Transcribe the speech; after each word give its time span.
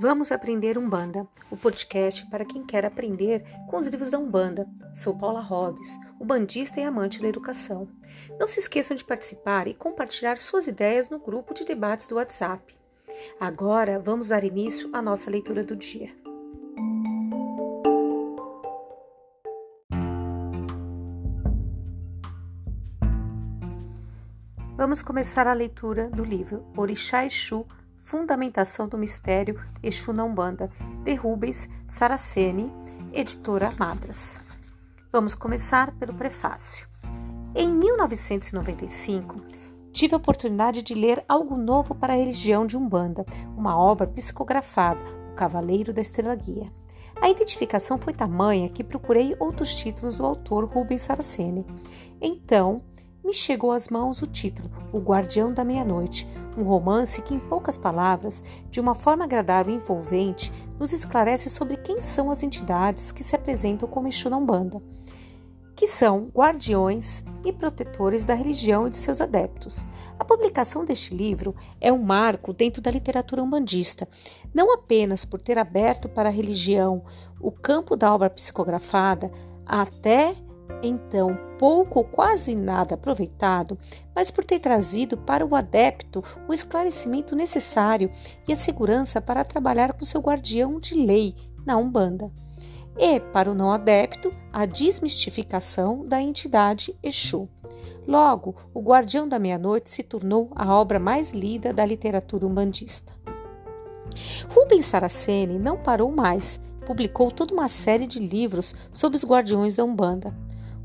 Vamos 0.00 0.30
aprender 0.30 0.78
Umbanda, 0.78 1.26
o 1.50 1.56
podcast 1.56 2.24
para 2.30 2.44
quem 2.44 2.64
quer 2.64 2.84
aprender 2.84 3.42
com 3.66 3.78
os 3.78 3.88
livros 3.88 4.12
da 4.12 4.18
Umbanda. 4.20 4.64
Sou 4.94 5.18
Paula 5.18 5.40
Hobbes, 5.40 5.98
umbandista 6.20 6.78
e 6.78 6.84
amante 6.84 7.20
da 7.20 7.26
educação. 7.26 7.88
Não 8.38 8.46
se 8.46 8.60
esqueçam 8.60 8.96
de 8.96 9.02
participar 9.02 9.66
e 9.66 9.74
compartilhar 9.74 10.38
suas 10.38 10.68
ideias 10.68 11.08
no 11.08 11.18
grupo 11.18 11.52
de 11.52 11.64
debates 11.64 12.06
do 12.06 12.14
WhatsApp. 12.14 12.78
Agora 13.40 13.98
vamos 13.98 14.28
dar 14.28 14.44
início 14.44 14.88
à 14.92 15.02
nossa 15.02 15.32
leitura 15.32 15.64
do 15.64 15.74
dia. 15.74 16.14
Vamos 24.76 25.02
começar 25.02 25.48
a 25.48 25.52
leitura 25.52 26.08
do 26.08 26.22
livro 26.22 26.64
Orixá 26.76 27.26
Exu 27.26 27.66
Fundamentação 28.08 28.88
do 28.88 28.96
Mistério 28.96 29.60
Exu 29.82 30.14
na 30.14 30.24
Umbanda, 30.24 30.70
de 31.04 31.14
Rubens 31.14 31.68
Saraceni, 31.86 32.72
editora 33.12 33.70
Madras. 33.78 34.38
Vamos 35.12 35.34
começar 35.34 35.92
pelo 35.98 36.14
prefácio. 36.14 36.88
Em 37.54 37.70
1995, 37.70 39.42
tive 39.92 40.14
a 40.14 40.16
oportunidade 40.16 40.82
de 40.82 40.94
ler 40.94 41.22
algo 41.28 41.54
novo 41.58 41.94
para 41.94 42.14
a 42.14 42.16
religião 42.16 42.66
de 42.66 42.78
Umbanda, 42.78 43.26
uma 43.54 43.78
obra 43.78 44.06
psicografada, 44.06 45.04
O 45.30 45.34
Cavaleiro 45.34 45.92
da 45.92 46.00
Estrela 46.00 46.34
Guia. 46.34 46.72
A 47.20 47.28
identificação 47.28 47.98
foi 47.98 48.14
tamanha 48.14 48.70
que 48.70 48.82
procurei 48.82 49.36
outros 49.38 49.74
títulos 49.74 50.16
do 50.16 50.24
autor 50.24 50.64
Rubens 50.64 51.02
Saraceni. 51.02 51.66
Então, 52.22 52.80
me 53.22 53.34
chegou 53.34 53.70
às 53.70 53.90
mãos 53.90 54.22
o 54.22 54.26
título 54.26 54.70
O 54.90 54.98
Guardião 54.98 55.52
da 55.52 55.62
Meia-Noite, 55.62 56.26
um 56.58 56.64
romance 56.64 57.22
que, 57.22 57.34
em 57.34 57.38
poucas 57.38 57.78
palavras, 57.78 58.42
de 58.70 58.80
uma 58.80 58.94
forma 58.94 59.24
agradável 59.24 59.72
e 59.72 59.76
envolvente, 59.76 60.52
nos 60.78 60.92
esclarece 60.92 61.48
sobre 61.48 61.76
quem 61.76 62.02
são 62.02 62.30
as 62.30 62.42
entidades 62.42 63.12
que 63.12 63.22
se 63.22 63.36
apresentam 63.36 63.88
como 63.88 64.08
Exu 64.08 64.28
na 64.28 64.36
Umbanda, 64.36 64.82
que 65.76 65.86
são 65.86 66.28
guardiões 66.34 67.24
e 67.44 67.52
protetores 67.52 68.24
da 68.24 68.34
religião 68.34 68.86
e 68.86 68.90
de 68.90 68.96
seus 68.96 69.20
adeptos. 69.20 69.86
A 70.18 70.24
publicação 70.24 70.84
deste 70.84 71.14
livro 71.14 71.54
é 71.80 71.92
um 71.92 72.02
marco 72.02 72.52
dentro 72.52 72.82
da 72.82 72.90
literatura 72.90 73.42
umbandista, 73.42 74.08
não 74.52 74.74
apenas 74.74 75.24
por 75.24 75.40
ter 75.40 75.56
aberto 75.56 76.08
para 76.08 76.28
a 76.28 76.32
religião 76.32 77.04
o 77.40 77.52
campo 77.52 77.96
da 77.96 78.12
obra 78.12 78.28
psicografada, 78.28 79.30
até 79.64 80.34
então 80.82 81.38
pouco 81.58 81.98
ou 81.98 82.04
quase 82.04 82.54
nada 82.54 82.94
aproveitado, 82.94 83.78
mas 84.14 84.30
por 84.30 84.44
ter 84.44 84.60
trazido 84.60 85.16
para 85.16 85.44
o 85.44 85.54
adepto 85.54 86.22
o 86.46 86.52
esclarecimento 86.52 87.34
necessário 87.34 88.10
e 88.46 88.52
a 88.52 88.56
segurança 88.56 89.20
para 89.20 89.44
trabalhar 89.44 89.92
com 89.92 90.04
seu 90.04 90.20
guardião 90.20 90.78
de 90.78 90.94
lei 90.94 91.34
na 91.66 91.76
Umbanda. 91.76 92.30
E, 92.96 93.20
para 93.20 93.50
o 93.50 93.54
não 93.54 93.70
adepto, 93.70 94.30
a 94.52 94.66
desmistificação 94.66 96.04
da 96.06 96.20
entidade 96.20 96.96
Exu. 97.02 97.48
Logo, 98.06 98.56
O 98.72 98.80
Guardião 98.80 99.28
da 99.28 99.38
Meia-Noite 99.38 99.90
se 99.90 100.02
tornou 100.02 100.50
a 100.56 100.74
obra 100.74 100.98
mais 100.98 101.30
lida 101.30 101.72
da 101.72 101.84
literatura 101.84 102.46
umbandista. 102.46 103.12
Rubens 104.48 104.86
Saraceni 104.86 105.58
não 105.58 105.76
parou 105.76 106.10
mais, 106.10 106.58
publicou 106.86 107.30
toda 107.30 107.52
uma 107.52 107.68
série 107.68 108.06
de 108.06 108.18
livros 108.18 108.74
sobre 108.92 109.16
os 109.16 109.24
guardiões 109.24 109.76
da 109.76 109.84
Umbanda 109.84 110.34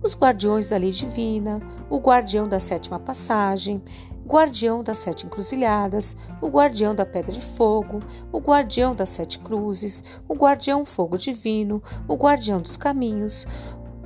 os 0.04 0.16
guardiões 0.16 0.68
da 0.68 0.78
lei 0.78 0.92
divina, 0.92 1.62
o 1.90 1.98
guardião 1.98 2.48
da 2.48 2.60
sétima 2.60 3.00
passagem, 3.00 3.82
guardião 4.26 4.84
das 4.84 4.98
sete 4.98 5.26
encruzilhadas, 5.26 6.16
o 6.42 6.48
guardião 6.48 6.94
da 6.94 7.06
pedra 7.06 7.32
de 7.32 7.42
fogo, 7.42 8.00
o 8.32 8.40
guardião 8.40 8.94
das 8.94 9.10
sete 9.10 9.40
cruzes, 9.40 10.04
o 10.28 10.34
guardião 10.34 10.84
fogo 10.86 11.18
divino, 11.18 11.82
o 12.08 12.16
guardião 12.16 12.62
dos 12.62 12.76
caminhos, 12.76 13.48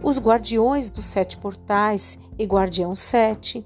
os 0.03 0.19
guardiões 0.19 0.91
dos 0.91 1.05
sete 1.05 1.35
portais 1.37 2.17
e 2.37 2.45
guardião 2.45 2.95
sete. 2.95 3.65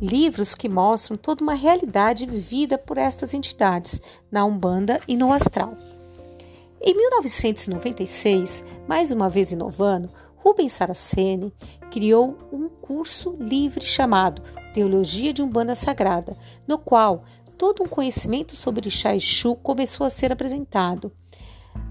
Livros 0.00 0.54
que 0.54 0.68
mostram 0.68 1.16
toda 1.16 1.44
uma 1.44 1.54
realidade 1.54 2.26
vivida 2.26 2.76
por 2.76 2.98
estas 2.98 3.34
entidades 3.34 4.00
na 4.30 4.44
Umbanda 4.44 5.00
e 5.06 5.16
no 5.16 5.32
Astral. 5.32 5.76
Em 6.84 6.94
1996, 6.96 8.64
mais 8.88 9.12
uma 9.12 9.30
vez 9.30 9.52
inovando, 9.52 10.10
Rubens 10.42 10.72
Saraceni 10.72 11.52
criou 11.88 12.36
um 12.52 12.68
curso 12.68 13.36
livre 13.38 13.84
chamado 13.84 14.42
Teologia 14.74 15.32
de 15.32 15.40
Umbanda 15.40 15.76
Sagrada, 15.76 16.36
no 16.66 16.78
qual 16.78 17.22
todo 17.56 17.84
um 17.84 17.86
conhecimento 17.86 18.56
sobre 18.56 18.90
Chá 18.90 19.14
Exu 19.14 19.54
começou 19.54 20.04
a 20.04 20.10
ser 20.10 20.32
apresentado. 20.32 21.12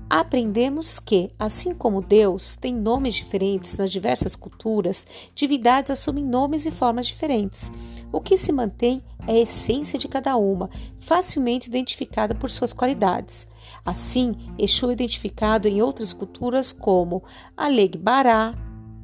Aprendemos 0.09 0.99
que, 0.99 1.31
assim 1.39 1.73
como 1.73 2.01
Deus 2.01 2.57
tem 2.57 2.73
nomes 2.73 3.15
diferentes 3.15 3.77
nas 3.77 3.89
diversas 3.89 4.35
culturas, 4.35 5.07
divindades 5.33 5.89
assumem 5.89 6.25
nomes 6.25 6.65
e 6.65 6.71
formas 6.71 7.07
diferentes. 7.07 7.71
O 8.11 8.19
que 8.19 8.35
se 8.35 8.51
mantém 8.51 9.01
é 9.27 9.33
a 9.33 9.39
essência 9.39 9.97
de 9.97 10.07
cada 10.07 10.35
uma, 10.35 10.69
facilmente 10.99 11.67
identificada 11.67 12.33
por 12.33 12.49
suas 12.49 12.73
qualidades. 12.73 13.47
Assim, 13.85 14.33
Exu 14.57 14.89
é 14.89 14.93
identificado 14.93 15.67
em 15.67 15.81
outras 15.81 16.13
culturas 16.13 16.73
como 16.73 17.23
Alegbará, 17.55 18.53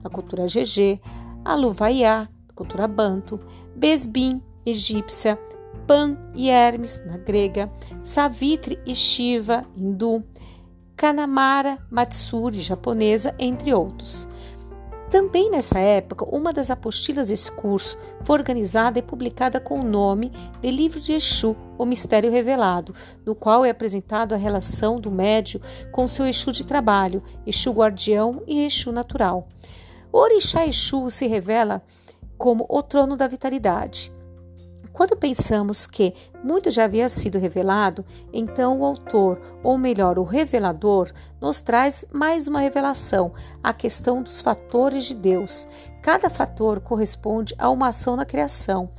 na 0.03 0.09
cultura 0.09 0.45
GG, 0.45 1.00
Aluvaiá, 1.44 2.29
na 2.47 2.53
cultura 2.55 2.88
Banto, 2.88 3.39
Besbim, 3.75 4.41
egípcia, 4.66 5.39
Pan 5.85 6.17
e 6.35 6.49
Hermes, 6.49 7.01
na 7.05 7.17
grega, 7.17 7.72
Savitri 8.01 8.78
e 8.85 8.94
Shiva, 8.94 9.66
hindu, 9.75 10.23
Kanamara, 10.95 11.78
Matsuri, 11.89 12.59
japonesa, 12.59 13.34
entre 13.39 13.73
outros. 13.73 14.28
Também 15.09 15.50
nessa 15.50 15.79
época, 15.79 16.25
uma 16.25 16.51
das 16.51 16.69
apostilas 16.69 17.29
desse 17.29 17.50
curso 17.50 17.97
foi 18.23 18.38
organizada 18.38 19.00
e 19.00 19.01
publicada 19.01 19.57
com 19.57 19.79
o 19.79 19.84
nome 19.84 20.34
de 20.59 20.69
Livro 20.69 21.00
de 21.00 21.13
Exu, 21.13 21.56
o 21.78 21.85
Mistério 21.85 22.29
Revelado, 22.29 22.94
no 23.25 23.34
qual 23.34 23.63
é 23.63 23.69
apresentado 23.69 24.34
a 24.34 24.38
relação 24.38 25.00
do 25.00 25.09
médio 25.09 25.62
com 25.94 26.09
seu 26.09 26.28
Exu 26.28 26.51
de 26.51 26.66
trabalho, 26.66 27.23
Exu 27.46 27.72
guardião 27.72 28.44
e 28.46 28.66
Exu 28.66 28.91
natural. 28.91 29.47
O 30.12 30.17
Orixá 30.17 30.66
Exu 30.66 31.09
se 31.09 31.25
revela 31.25 31.81
como 32.38 32.66
o 32.67 32.84
trono 32.84 33.16
da 33.16 33.28
vitalidade. 33.28 34.12
Quando 34.97 35.16
pensamos 35.16 35.85
que 35.85 36.12
muito 36.44 36.72
já 36.72 36.85
havia 36.85 37.08
sido 37.08 37.38
revelado, 37.38 38.03
então 38.34 38.80
o 38.80 38.84
autor, 38.84 39.40
ou 39.62 39.78
melhor, 39.78 40.18
o 40.18 40.24
revelador, 40.24 41.12
nos 41.40 41.62
traz 41.62 42.03
mais 42.12 42.47
uma 42.47 42.62
revelação, 42.62 43.31
a 43.62 43.72
questão 43.72 44.24
dos 44.24 44.41
fatores 44.41 45.06
de 45.06 45.13
Deus. 45.13 45.68
Cada 46.02 46.31
fator 46.31 46.80
corresponde 46.80 47.53
a 47.59 47.69
uma 47.69 47.90
ação 47.90 48.16
na 48.16 48.25
criação, 48.25 48.90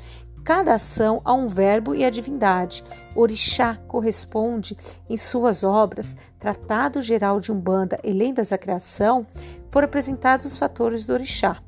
cada 0.45 0.75
ação 0.75 1.21
a 1.25 1.35
um 1.35 1.49
verbo 1.49 1.97
e 1.97 2.05
a 2.05 2.11
divindade. 2.11 2.85
Orixá 3.17 3.77
corresponde, 3.89 4.77
em 5.11 5.17
suas 5.17 5.65
obras, 5.65 6.15
Tratado 6.39 7.03
Geral 7.03 7.41
de 7.41 7.51
Umbanda 7.51 7.99
e 8.05 8.13
Lendas 8.13 8.51
da 8.51 8.57
Criação, 8.57 9.27
foram 9.69 9.87
apresentados 9.87 10.47
os 10.47 10.57
fatores 10.57 11.05
do 11.07 11.15
Orixá. 11.15 11.61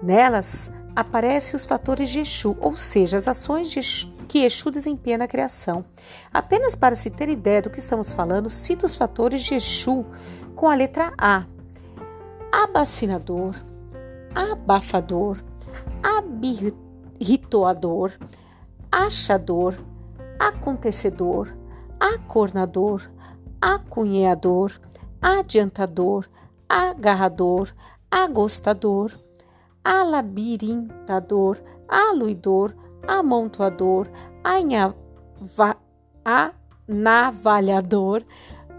Nelas, 0.00 0.70
aparecem 0.94 1.56
os 1.56 1.64
fatores 1.64 2.10
de 2.10 2.20
Exu, 2.20 2.56
ou 2.60 2.76
seja, 2.76 3.16
as 3.16 3.26
ações 3.26 3.70
de 3.70 3.78
Exu, 3.78 4.12
que 4.28 4.44
Exu 4.44 4.70
desempenha 4.70 5.18
na 5.18 5.26
criação. 5.26 5.84
Apenas 6.32 6.74
para 6.74 6.96
se 6.96 7.10
ter 7.10 7.28
ideia 7.28 7.62
do 7.62 7.70
que 7.70 7.80
estamos 7.80 8.12
falando, 8.12 8.48
cito 8.48 8.86
os 8.86 8.94
fatores 8.94 9.42
de 9.42 9.54
Exu 9.54 10.06
com 10.54 10.68
a 10.68 10.74
letra 10.74 11.12
A: 11.18 11.44
abacinador, 12.50 13.54
abafador, 14.34 15.38
abirritoador, 16.02 18.12
achador, 18.90 19.74
acontecedor, 20.38 21.56
acornador, 21.98 23.02
acunheador, 23.60 24.72
adiantador, 25.20 26.26
agarrador, 26.68 27.72
agostador 28.10 29.12
alabirintador, 29.84 31.62
aluidor, 31.88 32.76
amontoador, 33.08 34.10
anavalhador, 36.24 38.24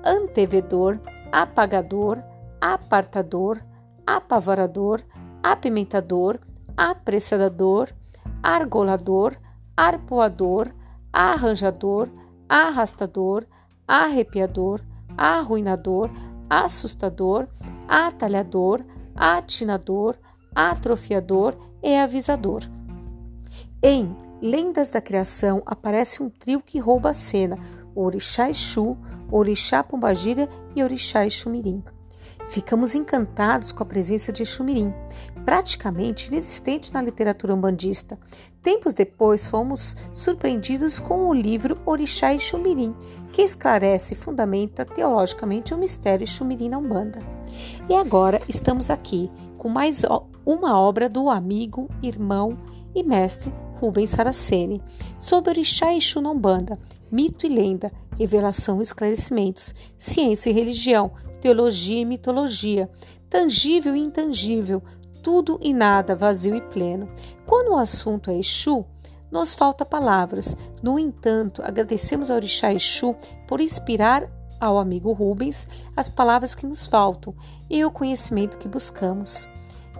antevedor, 0.03 1.01
apagador, 1.31 2.23
apartador, 2.61 3.63
apavorador, 4.05 5.03
apimentador, 5.43 6.39
apressador, 6.77 7.93
argolador, 8.41 9.37
arpoador, 9.75 10.73
arranjador, 11.11 12.09
arrastador, 12.49 13.47
arrepiador, 13.87 14.81
arruinador, 15.17 16.09
assustador, 16.49 17.49
atalhador, 17.87 18.85
atinador, 19.15 20.17
atrofiador 20.55 21.55
e 21.81 21.95
avisador. 21.95 22.63
Em 23.81 24.15
Lendas 24.41 24.91
da 24.91 25.01
Criação 25.01 25.61
aparece 25.65 26.21
um 26.21 26.29
trio 26.29 26.61
que 26.61 26.79
rouba 26.79 27.09
a 27.09 27.13
cena: 27.13 27.57
o 27.93 28.01
Orixá 28.03 28.49
Exu, 28.49 28.97
Orixá 29.31 29.83
Pombagira 29.83 30.49
e 30.75 30.83
Orixá 30.83 31.25
Exumirim. 31.25 31.83
Ficamos 32.49 32.93
encantados 32.93 33.71
com 33.71 33.83
a 33.83 33.85
presença 33.85 34.31
de 34.31 34.43
Exumirim, 34.43 34.93
praticamente 35.45 36.27
inexistente 36.27 36.93
na 36.93 37.01
literatura 37.01 37.53
umbandista. 37.53 38.19
Tempos 38.61 38.93
depois, 38.93 39.47
fomos 39.47 39.95
surpreendidos 40.13 40.99
com 40.99 41.27
o 41.27 41.33
livro 41.33 41.79
Orixá 41.85 42.33
Exumirim, 42.33 42.93
que 43.31 43.41
esclarece 43.41 44.13
e 44.13 44.17
fundamenta 44.17 44.85
teologicamente 44.85 45.73
o 45.73 45.77
mistério 45.77 46.25
Exumirim 46.25 46.69
na 46.69 46.77
Umbanda. 46.77 47.21
E 47.89 47.95
agora 47.95 48.41
estamos 48.47 48.89
aqui 48.89 49.31
com 49.57 49.69
mais 49.69 50.03
uma 50.45 50.79
obra 50.79 51.07
do 51.07 51.29
amigo, 51.29 51.89
irmão 52.01 52.57
e 52.93 53.03
mestre 53.03 53.53
Rubens 53.79 54.11
Saraceni, 54.11 54.81
sobre 55.19 55.51
Orixá 55.51 55.93
e 55.93 55.97
Exu 55.97 56.21
mito 57.11 57.45
e 57.45 57.49
lenda, 57.49 57.91
revelação 58.17 58.79
e 58.79 58.83
esclarecimentos, 58.83 59.73
ciência 59.97 60.49
e 60.49 60.53
religião, 60.53 61.11
teologia 61.41 61.99
e 61.99 62.05
mitologia, 62.05 62.89
tangível 63.29 63.95
e 63.95 63.99
intangível, 63.99 64.81
tudo 65.21 65.59
e 65.61 65.73
nada, 65.73 66.15
vazio 66.15 66.55
e 66.55 66.61
pleno. 66.61 67.09
Quando 67.45 67.71
o 67.71 67.77
assunto 67.77 68.29
é 68.29 68.37
Exu, 68.37 68.85
nos 69.31 69.55
falta 69.55 69.85
palavras. 69.85 70.55
No 70.81 70.99
entanto, 70.99 71.61
agradecemos 71.63 72.29
ao 72.29 72.37
Orixá 72.37 72.71
Exu 72.71 73.15
por 73.47 73.59
inspirar 73.59 74.29
ao 74.59 74.77
amigo 74.77 75.11
Rubens 75.11 75.67
as 75.95 76.07
palavras 76.07 76.55
que 76.55 76.65
nos 76.65 76.85
faltam 76.85 77.35
e 77.69 77.83
o 77.83 77.91
conhecimento 77.91 78.57
que 78.57 78.67
buscamos. 78.67 79.49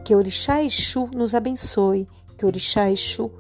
Que 0.03 0.15
Orixá 0.15 0.61
Exu 0.61 1.07
nos 1.13 1.33
abençoe, 1.33 2.07
que 2.37 2.45
Orixá 2.45 2.91
Exu 2.91 3.31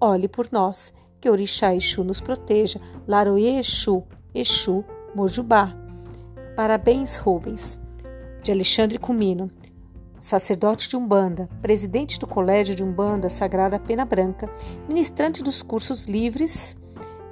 olhe 0.00 0.26
por 0.26 0.48
nós, 0.50 0.92
que 1.20 1.30
Orixá 1.30 1.74
Exu 1.74 2.02
nos 2.02 2.20
proteja. 2.20 2.80
Laroye 3.06 3.58
Exu, 3.58 4.02
Exu, 4.34 4.84
Mojubá. 5.14 5.76
Parabéns, 6.56 7.16
Rubens. 7.16 7.80
De 8.42 8.50
Alexandre 8.50 8.98
Cumino, 8.98 9.48
sacerdote 10.18 10.88
de 10.88 10.96
Umbanda, 10.96 11.48
presidente 11.60 12.18
do 12.18 12.26
Colégio 12.26 12.74
de 12.74 12.82
Umbanda 12.82 13.30
Sagrada 13.30 13.78
Pena 13.78 14.04
Branca, 14.04 14.50
ministrante 14.88 15.44
dos 15.44 15.62
cursos 15.62 16.06
livres 16.06 16.76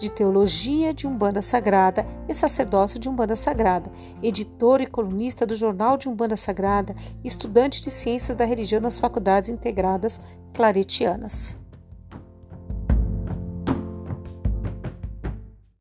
de 0.00 0.10
Teologia 0.10 0.94
de 0.94 1.06
Umbanda 1.06 1.42
Sagrada 1.42 2.06
e 2.26 2.32
Sacerdócio 2.32 2.98
de 2.98 3.08
Umbanda 3.08 3.36
Sagrada, 3.36 3.92
editor 4.22 4.80
e 4.80 4.86
colunista 4.86 5.46
do 5.46 5.54
Jornal 5.54 5.98
de 5.98 6.08
Umbanda 6.08 6.36
Sagrada, 6.36 6.94
estudante 7.22 7.82
de 7.82 7.90
Ciências 7.90 8.36
da 8.36 8.46
Religião 8.46 8.80
nas 8.80 8.98
Faculdades 8.98 9.50
Integradas 9.50 10.18
Claretianas. 10.54 11.59